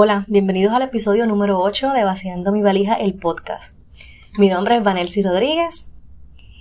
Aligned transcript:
Hola, 0.00 0.24
bienvenidos 0.28 0.72
al 0.72 0.82
episodio 0.82 1.26
número 1.26 1.58
8 1.58 1.90
de 1.90 2.04
Vaciando 2.04 2.52
mi 2.52 2.62
valija, 2.62 2.94
el 2.94 3.14
podcast. 3.14 3.76
Mi 4.38 4.48
nombre 4.48 4.76
es 4.76 4.84
Vanelsi 4.84 5.24
Rodríguez 5.24 5.90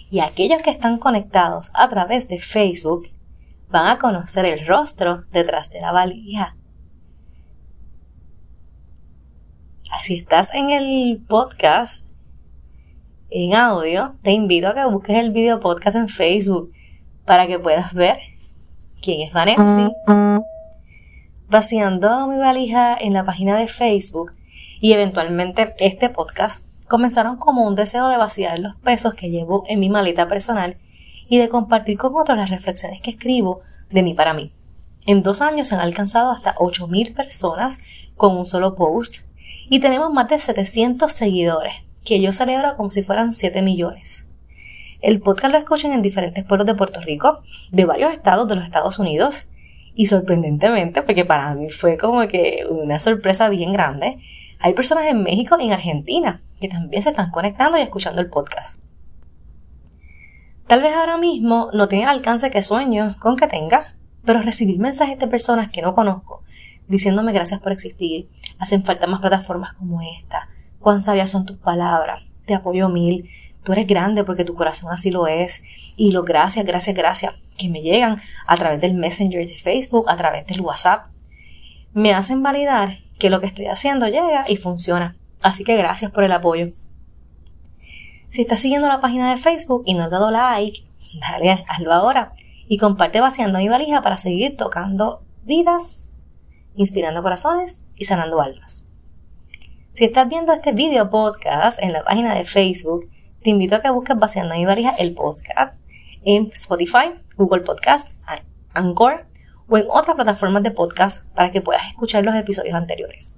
y 0.09 0.21
aquellos 0.21 0.63
que 0.63 0.71
están 0.71 0.97
conectados 0.97 1.69
a 1.75 1.87
través 1.87 2.27
de 2.29 2.39
Facebook 2.39 3.11
van 3.69 3.86
a 3.86 4.00
conocer 4.00 4.45
el 4.45 4.65
rostro 4.65 5.25
detrás 5.31 5.69
de 5.69 5.81
la 5.81 5.91
valija. 5.91 6.55
Si 10.01 10.15
estás 10.15 10.51
en 10.55 10.71
el 10.71 11.23
podcast, 11.27 12.07
en 13.29 13.54
audio, 13.54 14.15
te 14.24 14.32
invito 14.32 14.69
a 14.69 14.74
que 14.74 14.85
busques 14.85 15.15
el 15.15 15.29
video 15.29 15.60
podcast 15.60 15.96
en 15.96 16.10
Facebook 16.10 16.74
para 17.24 17.46
que 17.46 17.60
puedas 17.60 17.93
ver 17.93 18.18
quién 18.99 19.21
es 19.21 19.32
Vanessa. 19.32 19.91
Vaciando 21.50 22.28
mi 22.28 22.37
valija 22.37 22.97
en 23.00 23.14
la 23.14 23.24
página 23.24 23.55
de 23.55 23.69
Facebook 23.69 24.33
y 24.82 24.92
eventualmente 24.92 25.75
este 25.79 26.10
podcast 26.10 26.61
comenzaron 26.89 27.38
como 27.38 27.65
un 27.65 27.74
deseo 27.74 28.10
de 28.10 28.18
vaciar 28.18 28.60
los 28.60 28.75
pesos 28.75 29.14
que 29.14 29.29
llevo 29.29 29.64
en 29.69 29.79
mi 29.79 29.88
maleta 29.88 30.28
personal 30.28 30.75
y 31.29 31.38
de 31.38 31.47
compartir 31.47 31.97
con 31.97 32.17
otros 32.17 32.38
las 32.38 32.50
reflexiones 32.50 33.00
que 33.00 33.11
escribo 33.11 33.61
de 33.89 34.03
mí 34.03 34.14
para 34.14 34.33
mí. 34.33 34.52
En 35.05 35.23
dos 35.23 35.41
años 35.41 35.69
se 35.69 35.75
han 35.75 35.80
alcanzado 35.80 36.31
hasta 36.31 36.53
8.000 36.55 37.16
personas 37.16 37.80
con 38.17 38.36
un 38.36 38.45
solo 38.45 38.75
post 38.75 39.19
y 39.69 39.80
tenemos 39.80 40.11
más 40.11 40.27
de 40.27 40.39
700 40.39 41.09
seguidores, 41.14 41.75
que 42.03 42.19
yo 42.19 42.33
celebro 42.33 42.75
como 42.75 42.91
si 42.91 43.03
fueran 43.03 43.31
7 43.31 43.61
millones. 43.61 44.27
El 45.02 45.21
podcast 45.21 45.53
lo 45.53 45.59
escuchan 45.59 45.93
en 45.93 46.02
diferentes 46.02 46.43
pueblos 46.43 46.67
de 46.67 46.75
Puerto 46.75 46.99
Rico, 46.99 47.41
de 47.71 47.86
varios 47.86 48.11
estados 48.11 48.49
de 48.49 48.55
los 48.55 48.66
Estados 48.66 48.99
Unidos, 48.99 49.47
y 49.97 50.05
sorprendentemente, 50.05 51.01
porque 51.01 51.25
para 51.25 51.55
mí 51.55 51.71
fue 51.71 51.97
como 51.97 52.25
que 52.27 52.65
una 52.69 52.99
sorpresa 52.99 53.49
bien 53.49 53.73
grande, 53.73 54.19
hay 54.59 54.73
personas 54.73 55.07
en 55.07 55.23
México 55.23 55.57
y 55.59 55.65
en 55.65 55.73
Argentina 55.73 56.39
que 56.61 56.69
también 56.69 57.01
se 57.01 57.09
están 57.09 57.31
conectando 57.31 57.79
y 57.79 57.81
escuchando 57.81 58.21
el 58.21 58.29
podcast. 58.29 58.79
Tal 60.67 60.83
vez 60.83 60.95
ahora 60.95 61.17
mismo 61.17 61.69
no 61.73 61.87
tenga 61.87 62.11
alcance 62.11 62.51
que 62.51 62.61
sueño 62.61 63.15
con 63.19 63.37
que 63.37 63.47
tenga, 63.47 63.95
pero 64.23 64.41
recibir 64.41 64.77
mensajes 64.77 65.17
de 65.17 65.27
personas 65.27 65.69
que 65.69 65.81
no 65.81 65.95
conozco 65.95 66.43
diciéndome 66.87 67.33
gracias 67.33 67.59
por 67.59 67.71
existir, 67.71 68.29
hacen 68.59 68.85
falta 68.85 69.07
más 69.07 69.19
plataformas 69.19 69.73
como 69.73 70.01
esta, 70.01 70.47
cuán 70.79 71.01
sabias 71.01 71.31
son 71.31 71.45
tus 71.45 71.57
palabras, 71.57 72.23
te 72.45 72.53
apoyo 72.53 72.87
mil, 72.87 73.29
tú 73.63 73.73
eres 73.73 73.87
grande 73.87 74.23
porque 74.23 74.45
tu 74.45 74.53
corazón 74.53 74.91
así 74.93 75.11
lo 75.11 75.27
es, 75.27 75.63
y 75.97 76.11
los 76.11 76.23
gracias, 76.23 76.65
gracias, 76.65 76.95
gracias 76.95 77.33
que 77.58 77.69
me 77.69 77.81
llegan 77.81 78.22
a 78.45 78.58
través 78.58 78.81
del 78.81 78.94
Messenger 78.94 79.45
de 79.45 79.58
Facebook, 79.58 80.09
a 80.09 80.16
través 80.16 80.45
del 80.47 80.61
WhatsApp, 80.61 81.08
me 81.94 82.14
hacen 82.14 82.44
validar 82.44 82.99
que 83.19 83.30
lo 83.30 83.39
que 83.39 83.47
estoy 83.47 83.66
haciendo 83.66 84.08
llega 84.08 84.45
y 84.47 84.58
funciona. 84.58 85.17
Así 85.41 85.64
que 85.64 85.75
gracias 85.75 86.11
por 86.11 86.23
el 86.23 86.31
apoyo. 86.31 86.69
Si 88.30 88.41
estás 88.41 88.59
siguiendo 88.59 88.88
la 88.88 89.02
página 89.02 89.31
de 89.31 89.38
Facebook 89.38 89.83
y 89.86 89.94
no 89.94 90.03
has 90.03 90.11
dado 90.11 90.31
like, 90.31 90.83
dale, 91.19 91.66
hazlo 91.67 91.94
ahora 91.94 92.33
y 92.67 92.77
comparte 92.77 93.22
vaciando 93.22 93.59
mi 93.59 93.69
valija 93.69 94.02
para 94.02 94.17
seguir 94.17 94.58
tocando 94.58 95.23
vidas, 95.44 96.11
inspirando 96.75 97.23
corazones 97.23 97.86
y 97.95 98.05
sanando 98.05 98.42
almas. 98.42 98.86
Si 99.94 100.05
estás 100.05 100.30
viendo 100.30 100.53
este 100.53 100.73
video 100.73 101.09
podcast 101.09 101.81
en 101.81 101.94
la 101.94 102.03
página 102.03 102.36
de 102.36 102.44
Facebook, 102.44 103.09
te 103.42 103.49
invito 103.49 103.75
a 103.75 103.81
que 103.81 103.89
busques 103.89 104.17
Vaciando 104.17 104.53
mi 104.55 104.66
valija 104.66 104.92
el 104.92 105.14
podcast 105.14 105.75
en 106.23 106.49
Spotify, 106.53 107.11
Google 107.38 107.61
Podcast, 107.61 108.09
Anchor 108.73 109.25
o 109.70 109.77
en 109.77 109.86
otras 109.89 110.15
plataformas 110.15 110.64
de 110.64 110.71
podcast 110.71 111.25
para 111.33 111.52
que 111.52 111.61
puedas 111.61 111.87
escuchar 111.87 112.23
los 112.23 112.36
episodios 112.36 112.75
anteriores. 112.75 113.36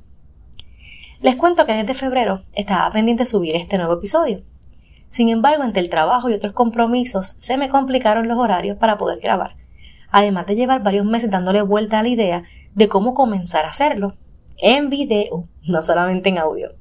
Les 1.22 1.36
cuento 1.36 1.66
que 1.66 1.74
desde 1.74 1.94
febrero 1.94 2.44
estaba 2.54 2.90
pendiente 2.92 3.26
subir 3.26 3.56
este 3.56 3.78
nuevo 3.78 3.94
episodio 3.94 4.44
sin 5.10 5.30
embargo, 5.30 5.64
entre 5.64 5.82
el 5.82 5.90
trabajo 5.90 6.30
y 6.30 6.34
otros 6.34 6.54
compromisos 6.54 7.34
se 7.40 7.58
me 7.58 7.68
complicaron 7.68 8.28
los 8.28 8.38
horarios 8.38 8.78
para 8.78 8.98
poder 8.98 9.20
grabar, 9.20 9.56
además 10.12 10.46
de 10.46 10.56
llevar 10.56 10.84
varios 10.84 11.06
meses 11.06 11.32
dándole 11.32 11.64
vuelta 11.64 12.00
a 12.00 12.04
la 12.04 12.10
idea 12.10 12.44
de 12.76 12.88
cómo 12.88 13.16
comenzar 13.16 13.66
a 13.66 13.70
hacerlo 13.70 14.14
en 14.58 14.90
video, 14.90 15.48
no 15.64 15.82
solamente 15.82 16.30
en 16.30 16.38
audio. 16.38 16.74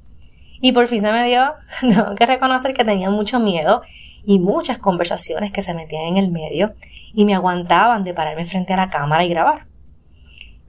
Y 0.60 0.72
por 0.72 0.88
fin 0.88 1.00
se 1.00 1.12
me 1.12 1.26
dio, 1.26 1.54
tengo 1.80 2.14
que 2.14 2.26
reconocer 2.26 2.74
que 2.74 2.84
tenía 2.84 3.10
mucho 3.10 3.38
miedo 3.38 3.82
y 4.24 4.38
muchas 4.38 4.78
conversaciones 4.78 5.52
que 5.52 5.62
se 5.62 5.74
metían 5.74 6.04
en 6.04 6.16
el 6.16 6.30
medio 6.30 6.74
y 7.14 7.24
me 7.24 7.34
aguantaban 7.34 8.04
de 8.04 8.14
pararme 8.14 8.46
frente 8.46 8.72
a 8.72 8.76
la 8.76 8.90
cámara 8.90 9.24
y 9.24 9.28
grabar. 9.28 9.66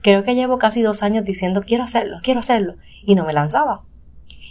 Creo 0.02 0.24
que 0.24 0.34
llevo 0.34 0.58
casi 0.58 0.82
dos 0.82 1.02
años 1.02 1.24
diciendo 1.24 1.62
quiero 1.66 1.84
hacerlo, 1.84 2.18
quiero 2.22 2.40
hacerlo, 2.40 2.76
y 3.04 3.14
no 3.14 3.24
me 3.24 3.32
lanzaba. 3.32 3.82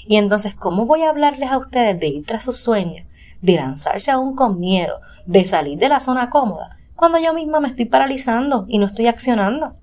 Y 0.08 0.18
entonces, 0.18 0.56
¿cómo 0.56 0.86
voy 0.86 1.04
a 1.04 1.10
hablarles 1.10 1.52
a 1.52 1.58
ustedes 1.58 2.00
de 2.00 2.08
ir 2.08 2.26
tras 2.26 2.44
sus 2.44 2.58
sueños, 2.58 3.06
de 3.42 3.56
lanzarse 3.56 4.12
aún 4.12 4.36
con 4.36 4.60
miedo, 4.60 5.00
de 5.26 5.46
salir 5.46 5.78
de 5.78 5.90
la 5.90 6.00
zona 6.00 6.30
cómoda, 6.30 6.78
cuando 6.96 7.20
yo 7.20 7.34
misma 7.34 7.60
me 7.60 7.68
estoy 7.68 7.86
paralizando 7.86 8.66
y 8.68 8.78
no 8.78 8.86
estoy 8.86 9.08
accionando? 9.08 9.76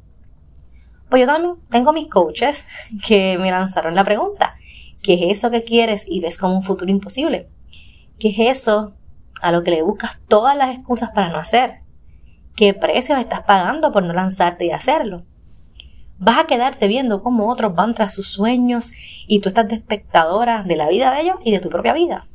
Pues 1.09 1.21
yo 1.21 1.27
también 1.27 1.55
tengo 1.71 1.93
mis 1.93 2.09
coaches 2.09 2.65
que 3.07 3.39
me 3.39 3.51
lanzaron 3.51 3.95
la 3.95 4.05
pregunta, 4.05 4.56
¿qué 5.07 5.15
es 5.15 5.39
eso 5.39 5.53
que 5.53 5.63
quieres 5.63 6.05
y 6.09 6.19
ves 6.19 6.37
como 6.37 6.57
un 6.57 6.65
futuro 6.65 6.91
imposible? 6.91 7.49
¿Qué 8.19 8.31
es 8.31 8.59
eso 8.59 8.95
a 9.41 9.53
lo 9.53 9.63
que 9.63 9.71
le 9.71 9.83
buscas 9.83 10.19
todas 10.27 10.57
las 10.57 10.75
excusas 10.75 11.11
para 11.11 11.29
no 11.29 11.37
hacer? 11.37 11.83
¿Qué 12.57 12.75
precios 12.75 13.21
estás 13.21 13.43
pagando 13.43 13.93
por 13.93 14.03
no 14.03 14.13
lanzarte 14.13 14.67
y 14.67 14.73
hacerlo? 14.73 15.25
Vas 16.19 16.39
a 16.39 16.47
quedarte 16.49 16.89
viendo 16.89 17.23
cómo 17.23 17.49
otros 17.49 17.77
van 17.77 17.95
tras 17.95 18.15
sus 18.15 18.27
sueños 18.27 18.93
y 19.29 19.41
tú 19.41 19.51
estás 19.51 19.69
de 19.69 19.77
espectadora 19.77 20.65
de 20.65 20.75
la 20.75 20.89
vida 20.89 21.13
de 21.13 21.21
ellos 21.21 21.37
y 21.45 21.53
de 21.53 21.61
tu 21.61 21.69
propia 21.69 21.93
vida. 21.93 22.27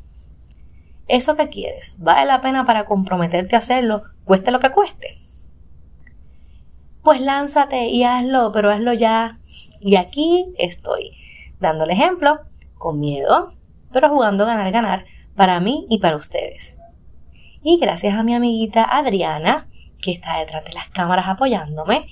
Eso 1.10 1.36
que 1.36 1.50
quieres, 1.50 1.94
¿vale 1.98 2.26
la 2.26 2.40
pena 2.40 2.66
para 2.66 2.86
comprometerte 2.86 3.58
a 3.58 3.60
hacerlo, 3.60 4.04
cueste 4.24 4.52
lo 4.52 4.60
que 4.62 4.72
cueste? 4.72 5.18
Pues 7.04 7.20
lánzate 7.20 7.88
y 7.88 8.04
hazlo, 8.04 8.54
pero 8.54 8.70
hazlo 8.70 8.94
ya. 8.94 9.40
Y 9.82 9.98
aquí 9.98 10.54
estoy, 10.58 11.12
dando 11.60 11.84
el 11.84 11.90
ejemplo, 11.90 12.40
con 12.82 13.00
miedo, 13.00 13.54
pero 13.94 14.10
jugando 14.10 14.46
ganar-ganar 14.46 15.06
para 15.36 15.60
mí 15.60 15.86
y 15.90 16.00
para 16.00 16.18
ustedes. 16.18 16.78
Y 17.64 17.80
gracias 17.80 18.16
a 18.16 18.24
mi 18.24 18.34
amiguita 18.34 18.84
Adriana, 18.84 19.68
que 20.02 20.12
está 20.12 20.40
detrás 20.40 20.66
de 20.66 20.74
las 20.74 20.90
cámaras 20.90 21.28
apoyándome, 21.28 22.08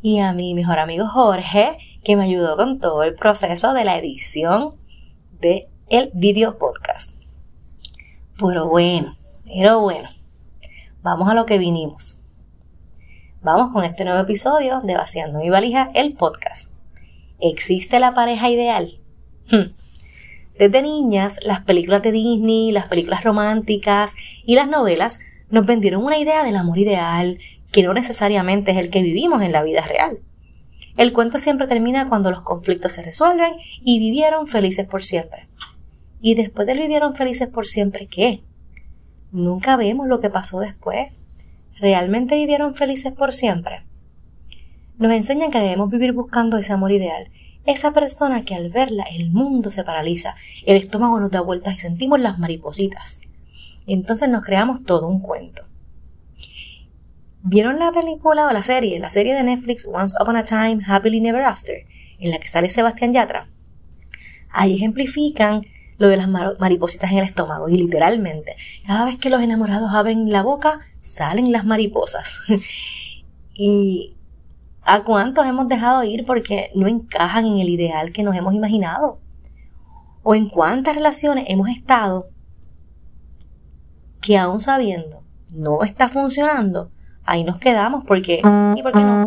y 0.00 0.20
a 0.20 0.32
mi 0.32 0.54
mejor 0.54 0.78
amigo 0.78 1.08
Jorge, 1.08 1.76
que 2.04 2.16
me 2.16 2.24
ayudó 2.24 2.56
con 2.56 2.78
todo 2.78 3.02
el 3.02 3.14
proceso 3.14 3.74
de 3.74 3.84
la 3.84 3.98
edición 3.98 4.76
de 5.40 5.68
el 5.88 6.10
video 6.14 6.56
podcast. 6.56 7.12
Pero 8.38 8.68
bueno, 8.68 9.14
pero 9.44 9.80
bueno, 9.80 10.08
vamos 11.02 11.28
a 11.28 11.34
lo 11.34 11.46
que 11.46 11.58
vinimos. 11.58 12.18
Vamos 13.42 13.72
con 13.72 13.84
este 13.84 14.04
nuevo 14.04 14.20
episodio 14.20 14.80
de 14.82 14.94
Vaciando 14.94 15.40
mi 15.40 15.50
valija, 15.50 15.90
el 15.94 16.14
podcast. 16.14 16.72
¿Existe 17.40 17.98
la 17.98 18.14
pareja 18.14 18.48
ideal? 18.50 19.00
Hmm. 19.50 19.72
Desde 20.58 20.82
niñas, 20.82 21.40
las 21.44 21.60
películas 21.60 22.02
de 22.02 22.12
Disney, 22.12 22.72
las 22.72 22.86
películas 22.86 23.24
románticas 23.24 24.14
y 24.44 24.54
las 24.54 24.68
novelas 24.68 25.18
nos 25.50 25.66
vendieron 25.66 26.04
una 26.04 26.18
idea 26.18 26.44
del 26.44 26.56
amor 26.56 26.78
ideal, 26.78 27.38
que 27.70 27.82
no 27.82 27.94
necesariamente 27.94 28.72
es 28.72 28.78
el 28.78 28.90
que 28.90 29.02
vivimos 29.02 29.42
en 29.42 29.52
la 29.52 29.62
vida 29.62 29.82
real. 29.82 30.18
El 30.96 31.12
cuento 31.12 31.38
siempre 31.38 31.66
termina 31.66 32.08
cuando 32.08 32.30
los 32.30 32.42
conflictos 32.42 32.92
se 32.92 33.02
resuelven 33.02 33.52
y 33.82 33.98
vivieron 33.98 34.46
felices 34.46 34.86
por 34.86 35.02
siempre. 35.02 35.48
Y 36.20 36.34
después 36.34 36.66
de 36.66 36.74
vivieron 36.74 37.16
felices 37.16 37.48
por 37.48 37.66
siempre, 37.66 38.06
¿qué? 38.06 38.42
Nunca 39.32 39.76
vemos 39.76 40.06
lo 40.06 40.20
que 40.20 40.28
pasó 40.28 40.60
después. 40.60 41.10
¿Realmente 41.80 42.36
vivieron 42.36 42.74
felices 42.74 43.12
por 43.12 43.32
siempre? 43.32 43.84
Nos 44.98 45.12
enseñan 45.12 45.50
que 45.50 45.58
debemos 45.58 45.90
vivir 45.90 46.12
buscando 46.12 46.58
ese 46.58 46.72
amor 46.72 46.92
ideal, 46.92 47.28
esa 47.64 47.92
persona 47.92 48.44
que 48.44 48.54
al 48.54 48.70
verla 48.70 49.04
el 49.04 49.30
mundo 49.30 49.70
se 49.70 49.84
paraliza, 49.84 50.34
el 50.66 50.76
estómago 50.76 51.20
nos 51.20 51.30
da 51.30 51.40
vueltas 51.40 51.76
y 51.76 51.80
sentimos 51.80 52.20
las 52.20 52.38
maripositas. 52.38 53.20
Entonces 53.86 54.28
nos 54.28 54.42
creamos 54.42 54.84
todo 54.84 55.08
un 55.08 55.20
cuento. 55.20 55.64
¿Vieron 57.44 57.78
la 57.78 57.90
película 57.90 58.46
o 58.46 58.52
la 58.52 58.62
serie? 58.62 59.00
La 59.00 59.10
serie 59.10 59.34
de 59.34 59.42
Netflix 59.42 59.86
Once 59.92 60.16
Upon 60.20 60.36
a 60.36 60.44
Time, 60.44 60.78
Happily 60.86 61.20
Never 61.20 61.42
After, 61.42 61.86
en 62.18 62.30
la 62.30 62.38
que 62.38 62.46
sale 62.46 62.68
Sebastián 62.68 63.12
Yatra. 63.12 63.48
Ahí 64.50 64.76
ejemplifican 64.76 65.62
lo 65.98 66.08
de 66.08 66.16
las 66.16 66.28
maripositas 66.28 67.10
en 67.10 67.18
el 67.18 67.24
estómago 67.24 67.68
y 67.68 67.76
literalmente, 67.76 68.56
cada 68.86 69.04
vez 69.04 69.18
que 69.18 69.30
los 69.30 69.40
enamorados 69.40 69.92
abren 69.92 70.30
la 70.30 70.42
boca, 70.42 70.80
salen 71.00 71.52
las 71.52 71.64
mariposas. 71.64 72.38
y 73.54 74.14
¿a 74.82 75.04
cuántos 75.04 75.46
hemos 75.46 75.68
dejado 75.68 76.02
ir 76.04 76.24
porque 76.24 76.70
no 76.74 76.86
encajan 76.88 77.46
en 77.46 77.58
el 77.58 77.68
ideal 77.68 78.12
que 78.12 78.22
nos 78.22 78.36
hemos 78.36 78.54
imaginado? 78.54 79.18
¿O 80.22 80.34
en 80.34 80.48
cuántas 80.48 80.94
relaciones 80.94 81.46
hemos 81.48 81.68
estado 81.68 82.28
que 84.20 84.38
aún 84.38 84.60
sabiendo 84.60 85.22
no 85.52 85.82
está 85.82 86.08
funcionando, 86.08 86.90
ahí 87.24 87.44
nos 87.44 87.58
quedamos 87.58 88.04
porque 88.06 88.40
¿y 88.74 88.82
por 88.82 88.92
qué 88.92 89.00
no? 89.00 89.26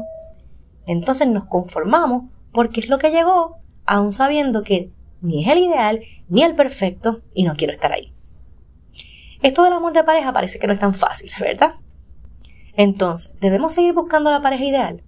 Entonces 0.88 1.28
nos 1.28 1.46
conformamos 1.46 2.24
porque 2.52 2.80
es 2.80 2.90
lo 2.90 2.98
que 2.98 3.12
llegó 3.12 3.58
aún 3.86 4.14
sabiendo 4.14 4.64
que 4.64 4.92
ni 5.22 5.44
es 5.44 5.50
el 5.50 5.60
ideal 5.60 6.02
ni 6.30 6.44
el 6.44 6.56
perfecto 6.56 7.22
y 7.34 7.44
no 7.44 7.56
quiero 7.56 7.72
estar 7.72 7.92
ahí. 7.92 8.12
Esto 9.42 9.64
del 9.64 9.74
amor 9.74 9.94
de 9.94 10.04
pareja 10.04 10.34
parece 10.34 10.58
que 10.60 10.68
no 10.68 10.74
es 10.74 10.80
tan 10.80 10.96
fácil, 10.96 11.30
¿verdad? 11.40 11.76
Entonces, 12.74 13.32
¿debemos 13.40 13.74
seguir 13.74 13.94
buscando 13.94 14.32
la 14.32 14.42
pareja 14.42 14.66
ideal? 14.66 15.04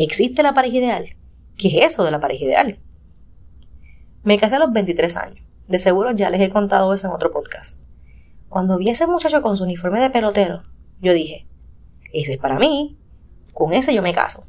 ¿Existe 0.00 0.44
la 0.44 0.54
pareja 0.54 0.76
ideal? 0.76 1.16
¿Qué 1.56 1.66
es 1.66 1.94
eso 1.94 2.04
de 2.04 2.12
la 2.12 2.20
pareja 2.20 2.44
ideal? 2.44 2.78
Me 4.22 4.38
casé 4.38 4.54
a 4.54 4.60
los 4.60 4.72
23 4.72 5.16
años. 5.16 5.44
De 5.66 5.80
seguro 5.80 6.12
ya 6.12 6.30
les 6.30 6.40
he 6.40 6.50
contado 6.50 6.94
eso 6.94 7.08
en 7.08 7.14
otro 7.14 7.32
podcast. 7.32 7.76
Cuando 8.48 8.78
vi 8.78 8.90
a 8.90 8.92
ese 8.92 9.08
muchacho 9.08 9.42
con 9.42 9.56
su 9.56 9.64
uniforme 9.64 10.00
de 10.00 10.10
pelotero, 10.10 10.62
yo 11.00 11.12
dije, 11.12 11.48
ese 12.12 12.34
es 12.34 12.38
para 12.38 12.60
mí, 12.60 12.96
con 13.54 13.72
ese 13.72 13.92
yo 13.92 14.00
me 14.00 14.14
caso. 14.14 14.44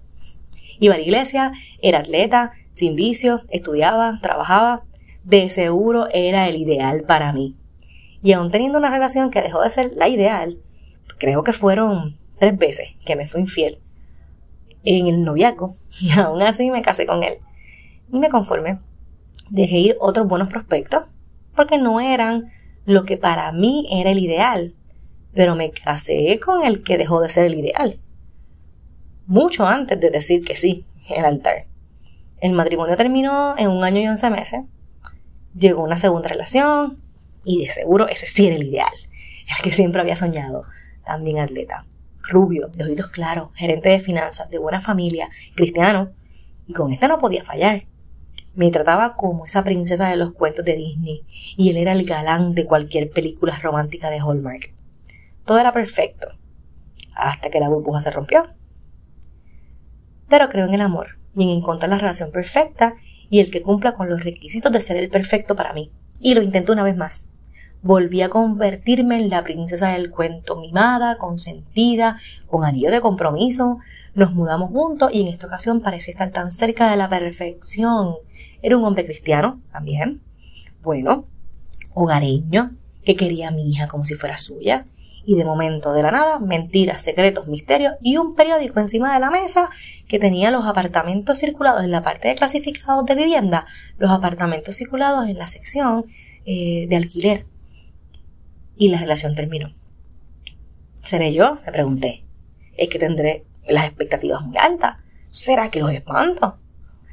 Iba 0.79 0.93
a 0.93 0.97
la 0.99 1.03
iglesia, 1.03 1.51
era 1.81 1.97
atleta, 1.97 2.51
sin 2.71 2.95
vicio, 2.95 3.41
estudiaba, 3.49 4.19
trabajaba, 4.21 4.83
de 5.23 5.49
seguro 5.49 6.09
era 6.13 6.47
el 6.47 6.57
ideal 6.57 7.05
para 7.05 7.33
mí. 7.33 7.55
Y 8.21 8.33
aún 8.33 8.51
teniendo 8.51 8.77
una 8.77 8.91
relación 8.91 9.31
que 9.31 9.41
dejó 9.41 9.63
de 9.63 9.71
ser 9.71 9.93
la 9.95 10.09
ideal, 10.09 10.59
creo 11.17 11.43
que 11.43 11.53
fueron 11.53 12.19
tres 12.37 12.55
veces 12.55 12.89
que 13.03 13.15
me 13.15 13.27
fue 13.27 13.41
infiel 13.41 13.79
en 14.83 15.07
el 15.07 15.23
noviazgo 15.23 15.75
y 16.01 16.11
aún 16.17 16.41
así 16.41 16.69
me 16.71 16.81
casé 16.81 17.05
con 17.05 17.23
él. 17.23 17.39
Y 18.11 18.19
me 18.19 18.29
conformé. 18.29 18.79
Dejé 19.49 19.77
ir 19.77 19.97
otros 19.99 20.27
buenos 20.27 20.49
prospectos 20.49 21.05
porque 21.55 21.77
no 21.77 21.99
eran 21.99 22.51
lo 22.85 23.05
que 23.05 23.17
para 23.17 23.51
mí 23.51 23.87
era 23.91 24.11
el 24.11 24.19
ideal, 24.19 24.73
pero 25.33 25.55
me 25.55 25.71
casé 25.71 26.39
con 26.39 26.63
el 26.63 26.83
que 26.83 26.97
dejó 26.97 27.21
de 27.21 27.29
ser 27.29 27.45
el 27.45 27.55
ideal. 27.55 27.99
Mucho 29.25 29.65
antes 29.67 29.99
de 29.99 30.09
decir 30.09 30.43
que 30.43 30.55
sí 30.55 30.85
en 31.09 31.17
el 31.19 31.25
altar. 31.25 31.67
El 32.41 32.53
matrimonio 32.53 32.95
terminó 32.95 33.55
en 33.57 33.69
un 33.69 33.83
año 33.83 33.99
y 33.99 34.07
once 34.07 34.29
meses. 34.29 34.61
Llegó 35.53 35.83
una 35.83 35.97
segunda 35.97 36.29
relación 36.29 37.01
y 37.43 37.65
de 37.65 37.69
seguro 37.69 38.07
ese 38.07 38.27
sí 38.27 38.47
era 38.47 38.55
el 38.55 38.63
ideal, 38.63 38.93
el 39.57 39.63
que 39.63 39.73
siempre 39.73 40.01
había 40.01 40.15
soñado. 40.15 40.63
También 41.05 41.39
atleta, 41.39 41.85
rubio, 42.29 42.67
de 42.67 42.85
ojitos 42.85 43.07
claros, 43.07 43.49
gerente 43.55 43.89
de 43.89 43.99
finanzas, 43.99 44.49
de 44.49 44.57
buena 44.57 44.81
familia, 44.81 45.29
cristiano, 45.55 46.11
y 46.67 46.73
con 46.73 46.91
este 46.91 47.07
no 47.07 47.17
podía 47.17 47.43
fallar. 47.43 47.87
Me 48.55 48.71
trataba 48.71 49.15
como 49.15 49.45
esa 49.45 49.63
princesa 49.63 50.09
de 50.09 50.17
los 50.17 50.33
cuentos 50.33 50.65
de 50.65 50.75
Disney, 50.75 51.25
y 51.57 51.69
él 51.69 51.77
era 51.77 51.93
el 51.93 52.05
galán 52.05 52.53
de 52.53 52.65
cualquier 52.65 53.09
película 53.09 53.57
romántica 53.61 54.09
de 54.09 54.19
Hallmark. 54.19 54.73
Todo 55.45 55.59
era 55.59 55.71
perfecto, 55.71 56.27
hasta 57.15 57.49
que 57.49 57.59
la 57.59 57.69
burbuja 57.69 57.99
se 57.99 58.11
rompió. 58.11 58.47
Pero 60.27 60.49
creo 60.49 60.67
en 60.67 60.73
el 60.73 60.81
amor 60.81 61.17
y 61.35 61.43
en 61.43 61.49
encontrar 61.49 61.89
la 61.89 61.97
relación 61.97 62.31
perfecta 62.31 62.95
y 63.29 63.39
el 63.39 63.51
que 63.51 63.61
cumpla 63.61 63.93
con 63.93 64.09
los 64.09 64.23
requisitos 64.23 64.71
de 64.71 64.79
ser 64.79 64.97
el 64.97 65.09
perfecto 65.09 65.55
para 65.55 65.73
mí. 65.73 65.91
Y 66.19 66.33
lo 66.33 66.41
intenté 66.41 66.71
una 66.71 66.83
vez 66.83 66.95
más. 66.95 67.28
Volví 67.81 68.21
a 68.21 68.29
convertirme 68.29 69.17
en 69.17 69.29
la 69.29 69.43
princesa 69.43 69.89
del 69.89 70.11
cuento, 70.11 70.57
mimada, 70.57 71.17
consentida, 71.17 72.19
con 72.47 72.65
anillo 72.65 72.91
de 72.91 72.99
compromiso. 72.99 73.79
Nos 74.15 74.33
mudamos 74.33 74.71
juntos 74.71 75.11
y 75.13 75.21
en 75.21 75.27
esta 75.27 75.47
ocasión 75.47 75.81
parecía 75.81 76.11
estar 76.11 76.31
tan 76.31 76.51
cerca 76.51 76.89
de 76.89 76.97
la 76.97 77.07
perfección. 77.07 78.15
Era 78.61 78.77
un 78.77 78.83
hombre 78.83 79.05
cristiano 79.05 79.61
también. 79.71 80.21
Bueno, 80.81 81.25
hogareño, 81.93 82.71
que 83.05 83.15
quería 83.15 83.47
a 83.47 83.51
mi 83.51 83.69
hija 83.69 83.87
como 83.87 84.03
si 84.03 84.15
fuera 84.15 84.37
suya 84.37 84.85
y 85.25 85.35
de 85.35 85.45
momento 85.45 85.93
de 85.93 86.01
la 86.01 86.11
nada, 86.11 86.39
mentiras, 86.39 87.01
secretos, 87.01 87.47
misterios 87.47 87.93
y 88.01 88.17
un 88.17 88.35
periódico 88.35 88.79
encima 88.79 89.13
de 89.13 89.19
la 89.19 89.29
mesa 89.29 89.69
que 90.07 90.19
tenía 90.19 90.49
los 90.51 90.65
apartamentos 90.65 91.37
circulados 91.37 91.83
en 91.83 91.91
la 91.91 92.01
parte 92.01 92.29
de 92.29 92.35
clasificados 92.35 93.05
de 93.05 93.15
vivienda, 93.15 93.65
los 93.97 94.11
apartamentos 94.11 94.75
circulados 94.75 95.27
en 95.27 95.37
la 95.37 95.47
sección 95.47 96.03
eh, 96.45 96.87
de 96.89 96.95
alquiler. 96.95 97.45
Y 98.79 98.87
la 98.87 98.97
relación 98.97 99.35
terminó. 99.35 99.75
¿Seré 101.03 101.33
yo? 101.33 101.59
Me 101.65 101.71
pregunté. 101.73 102.23
¿Es 102.77 102.87
que 102.87 102.97
tendré 102.97 103.45
las 103.67 103.83
expectativas 103.85 104.41
muy 104.41 104.55
altas? 104.55 104.95
¿Será 105.29 105.69
que 105.69 105.81
los 105.81 105.91
espanto? 105.91 106.59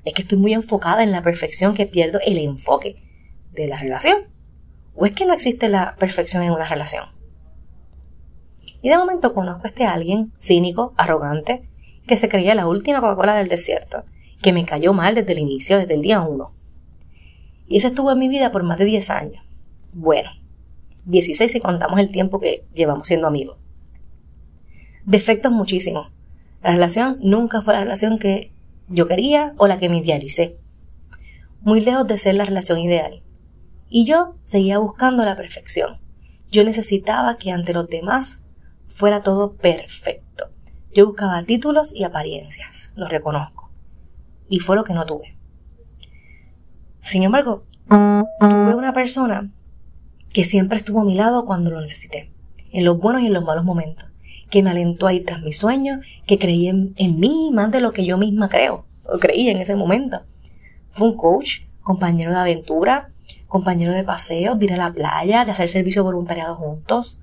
¿Es 0.05 0.15
que 0.15 0.23
estoy 0.23 0.39
muy 0.39 0.53
enfocada 0.53 1.03
en 1.03 1.11
la 1.11 1.23
perfección 1.23 1.75
que 1.75 1.87
pierdo 1.87 2.21
el 2.25 2.39
enfoque 2.39 3.03
de 3.53 3.67
la 3.67 3.79
relación? 3.79 4.29
¿O 4.95 5.07
es 5.07 5.13
que 5.13 5.27
no 5.27 5.35
existe 5.35 5.69
la 5.69 5.97
perfección 5.97 6.45
en 6.45 6.53
una 6.53 6.69
relación? 6.69 7.07
Y 8.81 8.89
de 8.89 8.97
momento 8.97 9.35
conozco 9.35 9.65
a 9.65 9.69
este 9.69 9.87
alguien 9.87 10.33
cínico, 10.39 10.95
arrogante, 10.97 11.69
que 12.07 12.17
se 12.17 12.29
creía 12.29 12.55
la 12.55 12.69
última 12.69 13.01
Coca-Cola 13.01 13.35
del 13.35 13.49
desierto, 13.49 14.05
que 14.41 14.53
me 14.53 14.65
cayó 14.65 14.93
mal 14.93 15.17
desde 15.17 15.33
el 15.33 15.41
inicio, 15.41 15.79
desde 15.79 15.95
el 15.95 16.03
día 16.03 16.21
uno. 16.21 16.53
Y 17.67 17.79
ese 17.79 17.89
estuvo 17.89 18.13
en 18.13 18.21
mi 18.21 18.29
vida 18.29 18.53
por 18.53 18.63
más 18.63 18.79
de 18.79 18.85
10 18.85 19.11
años. 19.11 19.45
Bueno, 19.93 20.31
16 21.07 21.53
si 21.53 21.61
contamos 21.61 21.99
el 22.01 22.11
tiempo 22.11 22.41
que 22.41 22.65
llevamos 22.75 23.07
siendo 23.07 23.27
amigos. 23.27 23.59
Defectos 25.05 25.53
muchísimos. 25.53 26.11
La 26.63 26.73
relación 26.73 27.19
nunca 27.21 27.63
fue 27.63 27.75
la 27.75 27.81
relación 27.81 28.19
que 28.19 28.53
yo 28.89 29.07
quería 29.07 29.55
o 29.57 29.69
la 29.69 29.79
que 29.79 29.89
me 29.89 29.99
idealicé. 29.99 30.59
Muy 31.61 31.81
lejos 31.81 32.07
de 32.07 32.19
ser 32.19 32.35
la 32.35 32.45
relación 32.45 32.79
ideal. 32.79 33.23
Y 33.89 34.05
yo 34.05 34.35
seguía 34.43 34.79
buscando 34.79 35.25
la 35.25 35.37
perfección. 35.37 36.01
Yo 36.51 36.65
necesitaba 36.65 37.39
que 37.39 37.53
ante 37.53 37.73
los 37.73 37.89
demás 37.89 38.41
fuera 38.87 39.23
todo 39.23 39.55
perfecto. 39.55 40.51
Yo 40.93 41.07
buscaba 41.07 41.45
títulos 41.45 41.95
y 41.95 42.03
apariencias, 42.03 42.91
lo 42.97 43.07
reconozco. 43.07 43.71
Y 44.49 44.59
fue 44.59 44.75
lo 44.75 44.85
que 44.85 44.95
no 44.95 45.07
tuve. 45.07 45.37
Sin 47.01 47.23
embargo, 47.23 47.65
tuve 47.89 48.75
una 48.75 48.93
persona 48.93 49.53
que 50.37 50.45
siempre 50.45 50.77
estuvo 50.77 51.01
a 51.01 51.05
mi 51.07 51.15
lado 51.15 51.47
cuando 51.47 51.71
lo 51.71 51.81
necesité, 51.81 52.31
en 52.71 52.85
los 52.85 52.99
buenos 52.99 53.23
y 53.23 53.27
en 53.27 53.33
los 53.33 53.43
malos 53.43 53.65
momentos, 53.65 54.11
que 54.51 54.63
me 54.63 54.69
alentó 54.69 55.07
a 55.07 55.15
ir 55.15 55.25
tras 55.25 55.41
mis 55.41 55.57
sueños, 55.57 56.05
que 56.27 56.39
creía 56.39 56.73
en, 56.73 57.19
mí 57.19 57.51
más 57.55 57.73
de 57.73 57.81
lo 57.81 57.91
que 57.91 58.05
yo 58.05 58.19
misma 58.19 58.51
creo, 58.51 58.85
o 59.11 59.19
creía 59.19 59.51
en 59.51 59.57
ese 59.57 59.77
momento. 59.77 60.21
Fue 60.91 61.09
un 61.09 61.17
coach, 61.17 61.61
compañero 61.81 62.33
de 62.33 62.37
aventura, 62.37 63.13
compañero 63.47 63.95
de 63.95 64.05
paseos, 64.05 64.59
de 64.59 64.67
ir 64.67 64.75
a 64.75 64.77
la 64.77 64.93
playa, 64.93 65.47
de 65.47 65.53
hacer 65.53 65.71
servicio 65.71 66.05
voluntariado 66.05 66.55
juntos, 66.55 67.23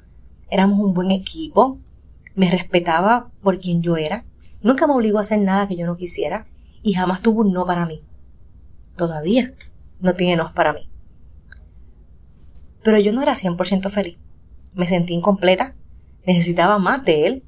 éramos 0.50 0.80
un 0.80 0.96
buen 0.96 1.12
equipo, 1.12 1.78
me 2.34 2.50
respetaba 2.50 3.30
por 3.44 3.60
quien 3.60 3.84
yo 3.84 3.96
era, 3.96 4.26
nunca 4.64 4.88
me 4.88 4.94
obligó 4.94 5.20
a 5.20 5.22
hacer 5.22 5.38
nada 5.38 5.68
que 5.68 5.76
yo 5.76 5.86
no 5.86 5.98
quisiera 5.98 6.48
y 6.82 6.94
jamás 6.94 7.22
tuvo 7.22 7.42
un 7.42 7.54
no 7.54 7.64
para 7.68 7.86
mí. 7.86 8.02
Todavía 8.98 9.54
no 10.00 10.16
tiene 10.16 10.36
no 10.36 10.52
para 10.56 10.74
mí. 10.74 10.90
Pero 12.84 13.00
yo 13.00 13.12
no 13.14 13.22
era 13.22 13.34
100% 13.34 13.90
feliz. 13.90 14.18
Me 14.74 14.88
sentí 14.88 15.14
incompleta, 15.14 15.76
necesitaba 16.26 16.78
más 16.78 17.06
de 17.06 17.28
él. 17.28 17.44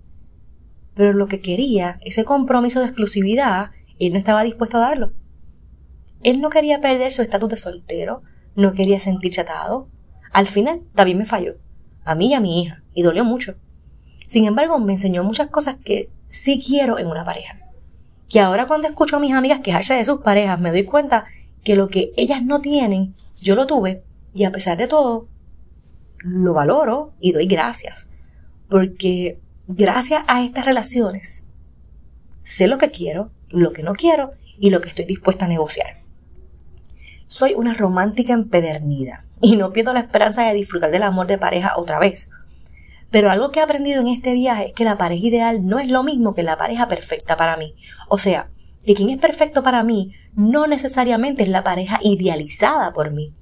Pero 0.93 1.13
lo 1.13 1.27
que 1.27 1.41
quería, 1.41 1.99
ese 2.01 2.23
compromiso 2.23 2.79
de 2.79 2.85
exclusividad, 2.85 3.71
él 3.99 4.13
no 4.13 4.19
estaba 4.19 4.43
dispuesto 4.43 4.77
a 4.77 4.81
darlo. 4.81 5.13
Él 6.23 6.39
no 6.39 6.49
quería 6.49 6.81
perder 6.81 7.11
su 7.11 7.21
estatus 7.21 7.49
de 7.49 7.57
soltero, 7.57 8.23
no 8.55 8.73
quería 8.73 8.99
sentirse 8.99 9.41
atado. 9.41 9.89
Al 10.31 10.47
final, 10.47 10.81
también 10.93 11.17
me 11.17 11.25
falló 11.25 11.55
a 12.05 12.15
mí 12.15 12.27
y 12.27 12.33
a 12.35 12.39
mi 12.39 12.61
hija, 12.61 12.83
y 12.93 13.01
dolió 13.01 13.25
mucho. 13.25 13.55
Sin 14.27 14.45
embargo, 14.45 14.79
me 14.79 14.93
enseñó 14.93 15.23
muchas 15.23 15.47
cosas 15.47 15.75
que 15.83 16.09
sí 16.27 16.63
quiero 16.65 16.99
en 16.99 17.07
una 17.07 17.25
pareja. 17.25 17.59
Que 18.29 18.39
ahora 18.39 18.67
cuando 18.67 18.87
escucho 18.87 19.17
a 19.17 19.19
mis 19.19 19.33
amigas 19.33 19.59
quejarse 19.59 19.95
de 19.95 20.05
sus 20.05 20.21
parejas, 20.21 20.59
me 20.59 20.71
doy 20.71 20.83
cuenta 20.83 21.25
que 21.63 21.75
lo 21.75 21.89
que 21.89 22.13
ellas 22.15 22.43
no 22.43 22.61
tienen, 22.61 23.15
yo 23.41 23.55
lo 23.55 23.65
tuve, 23.65 24.03
y 24.35 24.43
a 24.43 24.51
pesar 24.51 24.77
de 24.77 24.87
todo, 24.87 25.29
lo 26.19 26.53
valoro 26.53 27.13
y 27.21 27.31
doy 27.31 27.47
gracias. 27.47 28.09
Porque 28.69 29.39
gracias 29.65 30.23
a 30.27 30.43
estas 30.43 30.65
relaciones, 30.65 31.45
sé 32.41 32.67
lo 32.67 32.77
que 32.77 32.91
quiero, 32.91 33.31
lo 33.49 33.71
que 33.71 33.81
no 33.81 33.93
quiero 33.93 34.33
y 34.59 34.71
lo 34.71 34.81
que 34.81 34.89
estoy 34.89 35.05
dispuesta 35.05 35.45
a 35.45 35.47
negociar. 35.47 36.01
Soy 37.27 37.53
una 37.53 37.73
romántica 37.73 38.33
empedernida 38.33 39.25
y 39.41 39.55
no 39.55 39.71
pierdo 39.71 39.93
la 39.93 40.01
esperanza 40.01 40.43
de 40.43 40.53
disfrutar 40.53 40.91
del 40.91 41.03
amor 41.03 41.27
de 41.27 41.37
pareja 41.37 41.77
otra 41.77 41.97
vez. 41.97 42.29
Pero 43.11 43.31
algo 43.31 43.51
que 43.51 43.61
he 43.61 43.63
aprendido 43.63 44.01
en 44.01 44.07
este 44.07 44.33
viaje 44.33 44.67
es 44.67 44.73
que 44.73 44.83
la 44.83 44.97
pareja 44.97 45.25
ideal 45.25 45.65
no 45.65 45.79
es 45.79 45.89
lo 45.89 46.03
mismo 46.03 46.35
que 46.35 46.43
la 46.43 46.57
pareja 46.57 46.89
perfecta 46.89 47.37
para 47.37 47.55
mí. 47.55 47.73
O 48.09 48.17
sea, 48.17 48.49
que 48.85 48.95
quien 48.95 49.09
es 49.09 49.17
perfecto 49.17 49.63
para 49.63 49.81
mí 49.83 50.13
no 50.35 50.67
necesariamente 50.67 51.43
es 51.43 51.49
la 51.49 51.63
pareja 51.63 52.01
idealizada 52.03 52.91
por 52.91 53.11
mí. 53.11 53.33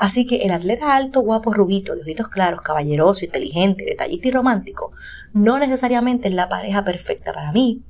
Así 0.00 0.24
que 0.24 0.36
el 0.36 0.52
atleta 0.52 0.96
alto, 0.96 1.20
guapo, 1.20 1.52
rubito, 1.52 1.94
de 1.94 2.00
ojitos 2.00 2.28
claros, 2.28 2.62
caballeroso, 2.62 3.22
inteligente, 3.22 3.84
detallista 3.84 4.28
y 4.28 4.30
romántico, 4.30 4.92
no 5.34 5.58
necesariamente 5.58 6.28
es 6.28 6.34
la 6.34 6.48
pareja 6.48 6.82
perfecta 6.82 7.34
para 7.34 7.52
mí. 7.52 7.82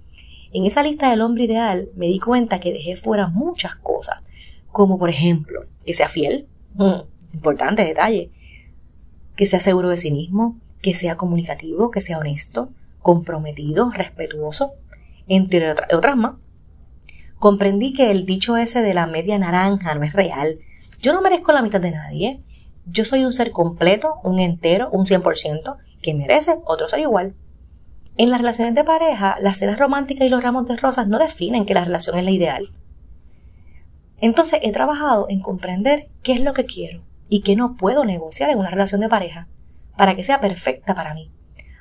En 0.53 0.67
esa 0.67 0.83
lista 0.83 1.09
del 1.09 1.21
hombre 1.21 1.45
ideal 1.45 1.89
me 1.95 2.07
di 2.07 2.19
cuenta 2.19 2.59
que 2.59 2.73
dejé 2.73 2.97
fuera 2.97 3.29
muchas 3.29 3.77
cosas, 3.77 4.17
como 4.73 4.99
por 4.99 5.09
ejemplo, 5.09 5.67
que 5.87 5.95
sea 5.95 6.09
fiel, 6.09 6.49
mm, 6.75 7.35
importante 7.35 7.85
detalle, 7.85 8.33
que 9.37 9.47
sea 9.47 9.61
seguro 9.61 9.89
de 9.89 9.97
sí 9.97 10.11
mismo, 10.11 10.59
que 10.83 10.95
sea 10.95 11.17
comunicativo, 11.17 11.93
que 11.93 12.01
sea 12.01 12.19
honesto, 12.19 12.71
comprometido, 13.03 13.89
respetuoso, 13.93 14.73
entre 15.29 15.71
otras 15.71 16.17
más. 16.17 16.35
Comprendí 17.39 17.93
que 17.93 18.11
el 18.11 18.27
dicho 18.27 18.57
ese 18.57 18.83
de 18.83 18.95
la 18.95 19.07
media 19.07 19.39
naranja 19.39 19.95
no 19.95 20.03
es 20.03 20.13
real. 20.13 20.59
Yo 21.01 21.15
no 21.15 21.23
merezco 21.23 21.53
la 21.53 21.63
mitad 21.63 21.81
de 21.81 21.93
nadie. 21.93 22.43
Yo 22.85 23.07
soy 23.07 23.25
un 23.25 23.33
ser 23.33 23.53
completo, 23.53 24.21
un 24.23 24.39
entero, 24.39 24.91
un 24.93 25.07
100%, 25.07 25.77
que 26.03 26.15
merece 26.15 26.59
otro 26.67 26.89
ser 26.89 27.01
igual. 27.01 27.35
En 28.19 28.29
las 28.29 28.41
relaciones 28.41 28.75
de 28.75 28.85
pareja, 28.85 29.37
las 29.41 29.59
cenas 29.59 29.79
románticas 29.79 30.27
y 30.27 30.31
los 30.31 30.43
ramos 30.43 30.67
de 30.67 30.77
rosas 30.77 31.09
no 31.09 31.19
definen 31.19 31.65
que 31.65 31.73
la 31.73 31.85
relación 31.85 32.19
es 32.19 32.25
la 32.25 32.31
ideal. 32.31 32.71
Entonces 34.21 34.61
he 34.63 34.73
trabajado 34.73 35.27
en 35.31 35.41
comprender 35.41 36.11
qué 36.23 36.33
es 36.33 36.43
lo 36.43 36.53
que 36.53 36.67
quiero 36.67 37.03
y 37.31 37.41
qué 37.41 37.57
no 37.57 37.77
puedo 37.79 38.05
negociar 38.05 38.51
en 38.51 38.59
una 38.59 38.69
relación 38.69 39.01
de 39.01 39.09
pareja 39.09 39.49
para 39.97 40.15
que 40.15 40.23
sea 40.23 40.41
perfecta 40.41 40.95
para 40.95 41.15
mí. 41.15 41.31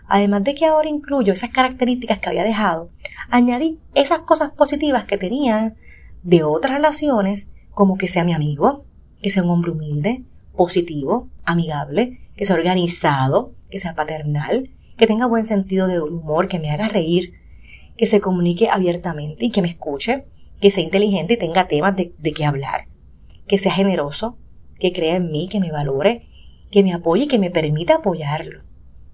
Además 0.07 0.45
de 0.45 0.55
que 0.55 0.65
ahora 0.65 0.88
incluyo 0.88 1.33
esas 1.33 1.49
características 1.49 2.19
que 2.19 2.29
había 2.29 2.45
dejado, 2.45 2.89
añadí 3.29 3.79
esas 3.93 4.19
cosas 4.19 4.51
positivas 4.51 5.03
que 5.03 5.17
tenía 5.17 5.75
de 6.23 6.43
otras 6.43 6.73
relaciones, 6.73 7.49
como 7.71 7.97
que 7.97 8.07
sea 8.07 8.23
mi 8.23 8.33
amigo, 8.33 8.85
que 9.21 9.29
sea 9.29 9.43
un 9.43 9.49
hombre 9.49 9.71
humilde, 9.71 10.23
positivo, 10.55 11.29
amigable, 11.45 12.19
que 12.35 12.45
sea 12.45 12.55
organizado, 12.55 13.53
que 13.69 13.79
sea 13.79 13.95
paternal, 13.95 14.69
que 14.97 15.07
tenga 15.07 15.25
buen 15.25 15.45
sentido 15.45 15.88
de 15.88 16.01
humor, 16.01 16.47
que 16.47 16.59
me 16.59 16.71
haga 16.71 16.88
reír, 16.88 17.33
que 17.97 18.05
se 18.05 18.21
comunique 18.21 18.69
abiertamente 18.69 19.45
y 19.45 19.51
que 19.51 19.61
me 19.61 19.69
escuche, 19.69 20.25
que 20.59 20.71
sea 20.71 20.83
inteligente 20.83 21.33
y 21.33 21.38
tenga 21.38 21.67
temas 21.67 21.95
de, 21.95 22.13
de 22.17 22.33
qué 22.33 22.45
hablar, 22.45 22.88
que 23.47 23.57
sea 23.57 23.71
generoso, 23.71 24.38
que 24.79 24.91
crea 24.91 25.15
en 25.15 25.31
mí, 25.31 25.47
que 25.49 25.59
me 25.59 25.71
valore, 25.71 26.27
que 26.71 26.83
me 26.83 26.93
apoye 26.93 27.23
y 27.23 27.27
que 27.27 27.39
me 27.39 27.51
permita 27.51 27.95
apoyarlo, 27.95 28.61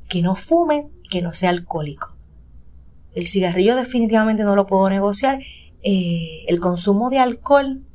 que 0.07 0.21
no 0.21 0.35
fume 0.35 0.87
que 1.09 1.21
no 1.21 1.33
sea 1.33 1.49
alcohólico. 1.49 2.15
El 3.13 3.27
cigarrillo 3.27 3.75
definitivamente 3.75 4.43
no 4.43 4.55
lo 4.55 4.65
puedo 4.65 4.89
negociar. 4.89 5.39
Eh, 5.83 6.45
el 6.47 6.59
consumo 6.59 7.09
de 7.09 7.19
alcohol, 7.19 7.85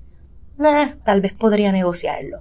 tal 1.04 1.20
vez 1.20 1.32
podría 1.32 1.72
negociarlo. 1.72 2.40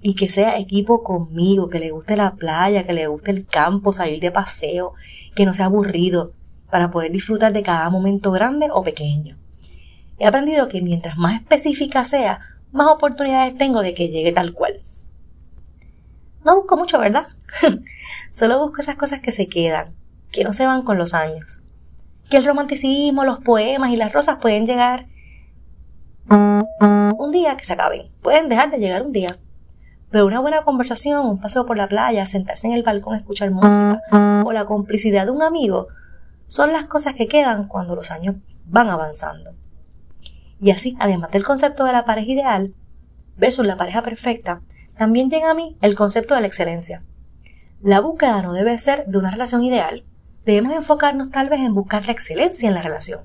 Y 0.00 0.14
que 0.14 0.28
sea 0.28 0.58
equipo 0.58 1.02
conmigo, 1.02 1.68
que 1.68 1.78
le 1.78 1.90
guste 1.90 2.16
la 2.16 2.34
playa, 2.34 2.84
que 2.84 2.92
le 2.92 3.06
guste 3.06 3.30
el 3.30 3.46
campo, 3.46 3.92
salir 3.92 4.20
de 4.20 4.30
paseo, 4.30 4.92
que 5.34 5.46
no 5.46 5.54
sea 5.54 5.66
aburrido, 5.66 6.32
para 6.70 6.90
poder 6.90 7.10
disfrutar 7.10 7.52
de 7.52 7.62
cada 7.62 7.88
momento 7.88 8.30
grande 8.32 8.68
o 8.70 8.82
pequeño. 8.82 9.38
He 10.18 10.26
aprendido 10.26 10.68
que 10.68 10.82
mientras 10.82 11.16
más 11.16 11.34
específica 11.34 12.04
sea, 12.04 12.40
más 12.72 12.88
oportunidades 12.88 13.56
tengo 13.56 13.80
de 13.80 13.94
que 13.94 14.08
llegue 14.08 14.32
tal 14.32 14.52
cual. 14.52 14.82
No 16.44 16.56
busco 16.56 16.76
mucho, 16.76 16.98
¿verdad? 16.98 17.28
Solo 18.30 18.58
busco 18.58 18.80
esas 18.80 18.96
cosas 18.96 19.20
que 19.20 19.32
se 19.32 19.46
quedan, 19.46 19.94
que 20.30 20.44
no 20.44 20.52
se 20.52 20.66
van 20.66 20.82
con 20.82 20.98
los 20.98 21.14
años. 21.14 21.62
Que 22.28 22.36
el 22.36 22.44
romanticismo, 22.44 23.24
los 23.24 23.38
poemas 23.38 23.90
y 23.90 23.96
las 23.96 24.12
rosas 24.12 24.38
pueden 24.40 24.66
llegar 24.66 25.06
un 26.30 27.30
día 27.32 27.56
que 27.56 27.64
se 27.64 27.72
acaben. 27.72 28.10
Pueden 28.22 28.48
dejar 28.48 28.70
de 28.70 28.78
llegar 28.78 29.02
un 29.02 29.12
día. 29.12 29.38
Pero 30.10 30.26
una 30.26 30.40
buena 30.40 30.62
conversación, 30.62 31.26
un 31.26 31.40
paseo 31.40 31.66
por 31.66 31.76
la 31.76 31.88
playa, 31.88 32.24
sentarse 32.26 32.66
en 32.66 32.72
el 32.72 32.82
balcón 32.82 33.16
escuchar 33.16 33.50
música 33.50 34.00
o 34.44 34.52
la 34.52 34.64
complicidad 34.64 35.24
de 35.24 35.32
un 35.32 35.42
amigo 35.42 35.88
son 36.46 36.72
las 36.72 36.84
cosas 36.84 37.14
que 37.14 37.26
quedan 37.26 37.68
cuando 37.68 37.96
los 37.96 38.10
años 38.10 38.36
van 38.66 38.88
avanzando. 38.88 39.54
Y 40.60 40.70
así, 40.70 40.96
además 41.00 41.30
del 41.30 41.44
concepto 41.44 41.84
de 41.84 41.92
la 41.92 42.04
pareja 42.04 42.30
ideal 42.30 42.74
versus 43.36 43.66
la 43.66 43.76
pareja 43.76 44.02
perfecta, 44.02 44.62
también 44.96 45.30
llega 45.30 45.50
a 45.50 45.54
mí 45.54 45.76
el 45.80 45.96
concepto 45.96 46.34
de 46.34 46.42
la 46.42 46.46
excelencia. 46.46 47.02
La 47.82 48.00
búsqueda 48.00 48.40
no 48.42 48.52
debe 48.52 48.78
ser 48.78 49.06
de 49.06 49.18
una 49.18 49.30
relación 49.30 49.64
ideal, 49.64 50.04
debemos 50.44 50.74
enfocarnos 50.74 51.30
tal 51.30 51.48
vez 51.48 51.60
en 51.60 51.74
buscar 51.74 52.06
la 52.06 52.12
excelencia 52.12 52.68
en 52.68 52.74
la 52.74 52.82
relación. 52.82 53.22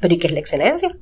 ¿Pero 0.00 0.14
y 0.14 0.18
qué 0.18 0.26
es 0.26 0.32
la 0.32 0.40
excelencia? 0.40 0.96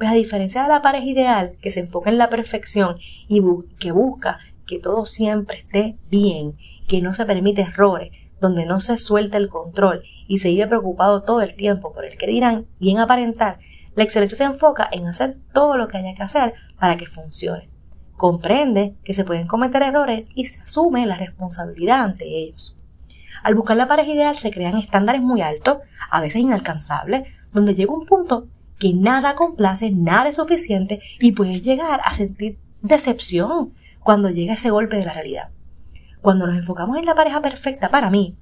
Pues 0.00 0.12
a 0.12 0.14
diferencia 0.14 0.62
de 0.62 0.70
la 0.70 0.80
pareja 0.80 1.04
ideal, 1.04 1.58
que 1.60 1.70
se 1.70 1.80
enfoca 1.80 2.08
en 2.08 2.16
la 2.16 2.30
perfección 2.30 2.96
y 3.28 3.42
que 3.78 3.92
busca 3.92 4.38
que 4.66 4.78
todo 4.78 5.04
siempre 5.04 5.58
esté 5.58 5.98
bien, 6.10 6.56
que 6.88 7.02
no 7.02 7.12
se 7.12 7.26
permite 7.26 7.60
errores, 7.60 8.10
donde 8.40 8.64
no 8.64 8.80
se 8.80 8.96
suelta 8.96 9.36
el 9.36 9.50
control 9.50 10.02
y 10.26 10.38
se 10.38 10.48
vive 10.48 10.68
preocupado 10.68 11.22
todo 11.22 11.42
el 11.42 11.54
tiempo 11.54 11.92
por 11.92 12.06
el 12.06 12.16
que 12.16 12.26
dirán 12.26 12.66
y 12.78 12.92
en 12.92 12.98
aparentar, 12.98 13.58
la 13.94 14.02
excelencia 14.02 14.38
se 14.38 14.44
enfoca 14.44 14.88
en 14.90 15.06
hacer 15.06 15.36
todo 15.52 15.76
lo 15.76 15.88
que 15.88 15.98
haya 15.98 16.14
que 16.14 16.22
hacer 16.22 16.54
para 16.78 16.96
que 16.96 17.04
funcione. 17.04 17.68
Comprende 18.16 18.94
que 19.04 19.12
se 19.12 19.26
pueden 19.26 19.46
cometer 19.46 19.82
errores 19.82 20.28
y 20.34 20.46
se 20.46 20.62
asume 20.62 21.04
la 21.04 21.16
responsabilidad 21.16 22.00
ante 22.00 22.24
ellos. 22.24 22.74
Al 23.42 23.54
buscar 23.54 23.76
la 23.76 23.86
pareja 23.86 24.12
ideal 24.12 24.36
se 24.36 24.50
crean 24.50 24.78
estándares 24.78 25.20
muy 25.20 25.42
altos, 25.42 25.80
a 26.10 26.22
veces 26.22 26.40
inalcanzables, 26.40 27.24
donde 27.52 27.74
llega 27.74 27.92
un 27.92 28.06
punto 28.06 28.48
que 28.80 28.92
nada 28.92 29.36
complace, 29.36 29.92
nada 29.92 30.28
es 30.28 30.36
suficiente 30.36 31.00
y 31.20 31.32
puedes 31.32 31.62
llegar 31.62 32.00
a 32.04 32.14
sentir 32.14 32.58
decepción 32.82 33.74
cuando 34.00 34.30
llega 34.30 34.54
ese 34.54 34.70
golpe 34.70 34.96
de 34.96 35.04
la 35.04 35.12
realidad. 35.12 35.50
Cuando 36.22 36.46
nos 36.46 36.56
enfocamos 36.56 36.98
en 36.98 37.06
la 37.06 37.14
pareja 37.14 37.40
perfecta 37.40 37.90
para 37.90 38.10
mí 38.10 38.36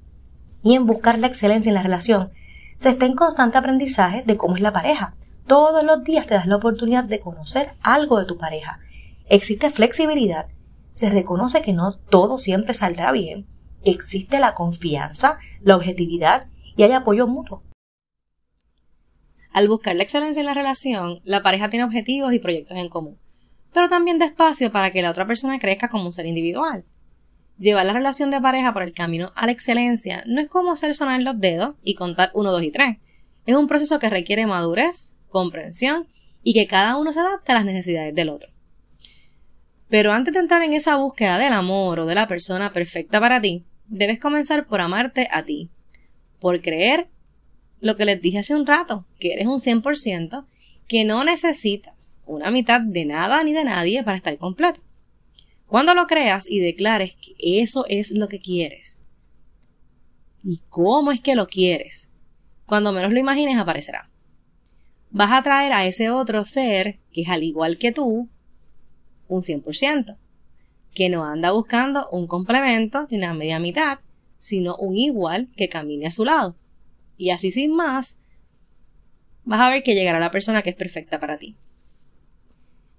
y 0.63 0.73
en 0.73 0.87
buscar 0.87 1.19
la 1.19 1.27
excelencia 1.27 1.69
en 1.69 1.75
la 1.75 1.83
relación, 1.83 2.31
se 2.77 2.89
está 2.89 3.05
en 3.05 3.13
constante 3.13 3.57
aprendizaje 3.57 4.23
de 4.25 4.37
cómo 4.37 4.55
es 4.55 4.61
la 4.61 4.73
pareja, 4.73 5.15
todos 5.49 5.83
los 5.83 6.03
días 6.03 6.27
te 6.27 6.35
das 6.35 6.45
la 6.45 6.57
oportunidad 6.57 7.03
de 7.03 7.19
conocer 7.19 7.71
algo 7.81 8.19
de 8.19 8.25
tu 8.25 8.37
pareja. 8.37 8.79
Existe 9.29 9.71
flexibilidad. 9.71 10.45
Se 10.93 11.09
reconoce 11.09 11.63
que 11.63 11.73
no 11.73 11.97
todo 11.97 12.37
siempre 12.37 12.75
saldrá 12.75 13.11
bien. 13.11 13.47
Que 13.83 13.89
existe 13.89 14.39
la 14.39 14.53
confianza, 14.53 15.39
la 15.61 15.75
objetividad 15.75 16.45
y 16.77 16.83
hay 16.83 16.91
apoyo 16.91 17.25
mutuo. 17.25 17.63
Al 19.51 19.67
buscar 19.67 19.95
la 19.95 20.03
excelencia 20.03 20.39
en 20.39 20.45
la 20.45 20.53
relación, 20.53 21.21
la 21.23 21.41
pareja 21.41 21.69
tiene 21.69 21.85
objetivos 21.85 22.33
y 22.33 22.39
proyectos 22.39 22.77
en 22.77 22.89
común, 22.89 23.17
pero 23.73 23.89
también 23.89 24.19
despacio 24.19 24.71
para 24.71 24.91
que 24.91 25.01
la 25.01 25.09
otra 25.09 25.25
persona 25.25 25.59
crezca 25.59 25.89
como 25.89 26.05
un 26.05 26.13
ser 26.13 26.25
individual. 26.25 26.85
Llevar 27.57 27.85
la 27.85 27.93
relación 27.93 28.31
de 28.31 28.39
pareja 28.39 28.71
por 28.71 28.83
el 28.83 28.93
camino 28.93 29.33
a 29.35 29.45
la 29.45 29.51
excelencia 29.51 30.23
no 30.25 30.39
es 30.39 30.47
como 30.47 30.71
hacer 30.71 30.95
sonar 30.95 31.21
los 31.21 31.39
dedos 31.39 31.75
y 31.83 31.95
contar 31.95 32.31
1, 32.33 32.51
2 32.51 32.63
y 32.63 32.71
3. 32.71 32.97
Es 33.45 33.55
un 33.55 33.67
proceso 33.67 33.99
que 33.99 34.09
requiere 34.09 34.45
madurez, 34.45 35.15
comprensión 35.27 36.07
y 36.41 36.53
que 36.53 36.67
cada 36.67 36.95
uno 36.97 37.11
se 37.11 37.19
adapte 37.19 37.51
a 37.51 37.55
las 37.55 37.65
necesidades 37.65 38.15
del 38.15 38.29
otro. 38.29 38.49
Pero 39.89 40.13
antes 40.13 40.33
de 40.33 40.39
entrar 40.39 40.61
en 40.61 40.73
esa 40.73 40.95
búsqueda 40.95 41.37
del 41.37 41.51
amor 41.51 41.99
o 41.99 42.05
de 42.05 42.15
la 42.15 42.27
persona 42.27 42.71
perfecta 42.71 43.19
para 43.19 43.41
ti, 43.41 43.65
debes 43.87 44.19
comenzar 44.19 44.67
por 44.67 44.81
amarte 44.81 45.27
a 45.31 45.43
ti, 45.43 45.69
por 46.39 46.61
creer 46.61 47.09
lo 47.81 47.95
que 47.95 48.05
les 48.05 48.21
dije 48.21 48.39
hace 48.39 48.55
un 48.55 48.65
rato, 48.65 49.05
que 49.19 49.33
eres 49.33 49.47
un 49.47 49.59
100%, 49.59 50.45
que 50.87 51.05
no 51.05 51.23
necesitas 51.23 52.17
una 52.25 52.51
mitad 52.51 52.81
de 52.81 53.05
nada 53.05 53.43
ni 53.43 53.53
de 53.53 53.63
nadie 53.63 54.03
para 54.03 54.17
estar 54.17 54.37
completo. 54.37 54.81
Cuando 55.67 55.93
lo 55.93 56.07
creas 56.07 56.45
y 56.49 56.59
declares 56.59 57.15
que 57.15 57.61
eso 57.61 57.85
es 57.87 58.11
lo 58.11 58.27
que 58.27 58.39
quieres 58.39 58.99
y 60.43 60.61
cómo 60.69 61.11
es 61.11 61.19
que 61.19 61.35
lo 61.35 61.47
quieres, 61.47 62.09
cuando 62.65 62.91
menos 62.91 63.11
lo 63.11 63.19
imagines 63.19 63.57
aparecerá 63.57 64.09
vas 65.11 65.31
a 65.31 65.41
traer 65.41 65.73
a 65.73 65.85
ese 65.85 66.09
otro 66.09 66.45
ser 66.45 66.99
que 67.11 67.21
es 67.21 67.29
al 67.29 67.43
igual 67.43 67.77
que 67.77 67.91
tú, 67.91 68.29
un 69.27 69.41
100%, 69.41 70.17
que 70.93 71.09
no 71.09 71.25
anda 71.25 71.51
buscando 71.51 72.07
un 72.11 72.27
complemento 72.27 73.07
ni 73.09 73.17
una 73.17 73.33
media 73.33 73.59
mitad, 73.59 73.99
sino 74.37 74.75
un 74.77 74.97
igual 74.97 75.47
que 75.55 75.69
camine 75.69 76.07
a 76.07 76.11
su 76.11 76.25
lado. 76.25 76.55
Y 77.19 77.31
así 77.31 77.51
sin 77.51 77.75
más, 77.75 78.17
vas 79.43 79.59
a 79.59 79.69
ver 79.69 79.83
que 79.83 79.93
llegará 79.93 80.21
la 80.21 80.31
persona 80.31 80.63
que 80.63 80.69
es 80.69 80.75
perfecta 80.75 81.19
para 81.19 81.37
ti. 81.37 81.57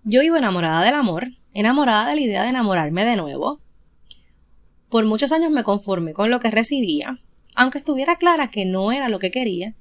Yo 0.05 0.21
vivo 0.21 0.37
enamorada 0.37 0.85
del 0.85 0.95
amor, 0.95 1.29
enamorada 1.55 2.07
de 2.11 2.17
la 2.17 2.21
idea 2.21 2.43
de 2.43 2.51
enamorarme 2.51 3.07
de 3.07 3.17
nuevo. 3.17 3.63
Por 4.91 5.07
muchos 5.07 5.33
años 5.33 5.51
me 5.51 5.65
conformé 5.65 6.13
con 6.13 6.31
lo 6.31 6.39
que 6.39 6.51
recibía, 6.51 7.19
aunque 7.55 7.79
estuviera 7.79 8.17
clara 8.17 8.51
que 8.51 8.67
no 8.67 8.93
era 8.93 9.09
lo 9.09 9.19
que 9.19 9.31
quería, 9.31 9.75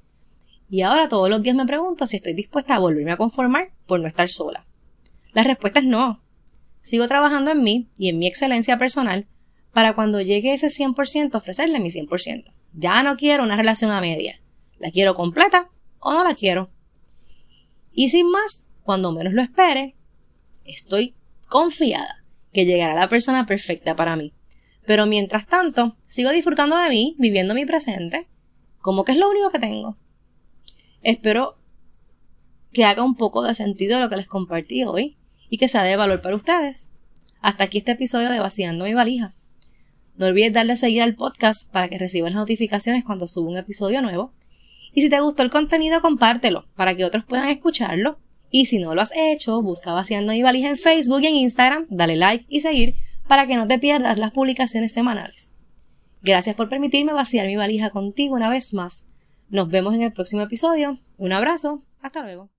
y 0.69 0.83
ahora 0.83 1.09
todos 1.09 1.29
los 1.29 1.43
días 1.43 1.57
me 1.57 1.65
pregunto 1.65 2.07
si 2.07 2.15
estoy 2.15 2.33
dispuesta 2.33 2.75
a 2.75 2.79
volverme 2.79 3.11
a 3.11 3.17
conformar 3.17 3.71
por 3.87 3.99
no 3.99 4.07
estar 4.07 4.29
sola. 4.29 4.65
La 5.33 5.43
respuesta 5.43 5.79
es 5.79 5.85
no. 5.85 6.23
Sigo 6.81 7.09
trabajando 7.09 7.51
en 7.51 7.61
mí 7.61 7.89
y 7.97 8.07
en 8.07 8.19
mi 8.19 8.27
excelencia 8.27 8.77
personal 8.77 9.27
para 9.73 9.95
cuando 9.95 10.21
llegue 10.21 10.53
ese 10.53 10.67
100% 10.67 11.35
ofrecerle 11.35 11.81
mi 11.81 11.89
100%. 11.89 12.53
Ya 12.73 13.03
no 13.03 13.17
quiero 13.17 13.43
una 13.43 13.55
relación 13.55 13.91
a 13.91 14.01
media. 14.01 14.41
La 14.77 14.91
quiero 14.91 15.15
completa 15.15 15.69
o 15.99 16.13
no 16.13 16.23
la 16.23 16.35
quiero. 16.35 16.69
Y 17.91 18.09
sin 18.09 18.29
más, 18.29 18.67
cuando 18.83 19.11
menos 19.11 19.33
lo 19.33 19.41
espere, 19.41 19.95
estoy 20.65 21.15
confiada 21.47 22.23
que 22.53 22.65
llegará 22.65 22.95
la 22.95 23.09
persona 23.09 23.45
perfecta 23.45 23.95
para 23.95 24.15
mí. 24.15 24.33
Pero 24.85 25.05
mientras 25.05 25.45
tanto, 25.47 25.97
sigo 26.05 26.31
disfrutando 26.31 26.77
de 26.77 26.89
mí, 26.89 27.15
viviendo 27.19 27.53
mi 27.53 27.65
presente, 27.65 28.27
como 28.79 29.03
que 29.03 29.11
es 29.11 29.17
lo 29.17 29.29
único 29.29 29.49
que 29.49 29.59
tengo. 29.59 29.97
Espero 31.01 31.57
que 32.71 32.85
haga 32.85 33.03
un 33.03 33.15
poco 33.15 33.43
de 33.43 33.55
sentido 33.55 33.99
lo 33.99 34.09
que 34.09 34.17
les 34.17 34.27
compartí 34.27 34.83
hoy 34.83 35.17
y 35.49 35.57
que 35.57 35.67
sea 35.67 35.83
de 35.83 35.95
valor 35.95 36.21
para 36.21 36.35
ustedes. 36.35 36.91
Hasta 37.41 37.65
aquí 37.65 37.79
este 37.79 37.93
episodio 37.93 38.29
de 38.29 38.39
Vaciando 38.39 38.85
mi 38.85 38.93
valija. 38.93 39.33
No 40.19 40.25
olvides 40.25 40.51
darle 40.51 40.73
a 40.73 40.75
seguir 40.75 41.01
al 41.01 41.15
podcast 41.15 41.71
para 41.71 41.87
que 41.87 41.97
recibas 41.97 42.33
las 42.33 42.41
notificaciones 42.41 43.05
cuando 43.05 43.29
suba 43.29 43.51
un 43.51 43.57
episodio 43.57 44.01
nuevo. 44.01 44.33
Y 44.93 45.01
si 45.01 45.09
te 45.09 45.21
gustó 45.21 45.43
el 45.43 45.49
contenido, 45.49 46.01
compártelo 46.01 46.65
para 46.75 46.93
que 46.93 47.05
otros 47.05 47.23
puedan 47.23 47.47
escucharlo. 47.47 48.19
Y 48.51 48.65
si 48.65 48.79
no 48.79 48.93
lo 48.93 49.01
has 49.01 49.13
hecho, 49.15 49.61
busca 49.61 49.93
Vaciando 49.93 50.33
mi 50.33 50.43
valija 50.43 50.67
en 50.67 50.75
Facebook 50.75 51.21
y 51.21 51.27
en 51.27 51.35
Instagram, 51.35 51.85
dale 51.89 52.17
like 52.17 52.45
y 52.49 52.59
seguir 52.59 52.95
para 53.29 53.47
que 53.47 53.55
no 53.55 53.65
te 53.65 53.79
pierdas 53.79 54.19
las 54.19 54.31
publicaciones 54.31 54.91
semanales. 54.91 55.53
Gracias 56.21 56.53
por 56.53 56.67
permitirme 56.67 57.13
vaciar 57.13 57.47
mi 57.47 57.55
valija 57.55 57.89
contigo 57.89 58.35
una 58.35 58.49
vez 58.49 58.73
más. 58.73 59.05
Nos 59.47 59.69
vemos 59.69 59.95
en 59.95 60.01
el 60.01 60.11
próximo 60.11 60.41
episodio. 60.41 60.99
Un 61.17 61.31
abrazo. 61.31 61.81
Hasta 62.01 62.23
luego. 62.23 62.49